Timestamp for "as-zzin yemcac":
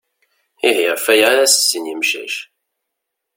1.45-2.35